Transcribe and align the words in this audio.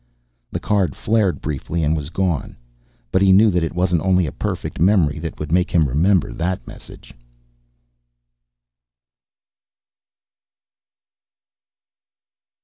_The 0.51 0.59
card 0.59 0.95
flared 0.95 1.41
briefly 1.41 1.83
and 1.83 1.95
was 1.95 2.09
gone. 2.09 2.57
But 3.11 3.21
he 3.21 3.31
knew 3.31 3.51
that 3.51 3.63
it 3.63 3.75
wasn't 3.75 4.01
only 4.01 4.25
a 4.25 4.31
perfect 4.31 4.79
memory 4.79 5.19
that 5.19 5.37
would 5.39 5.51
make 5.51 5.69
him 5.69 5.87
remember 5.87 6.33
that 6.33 6.65
message. 6.65 7.13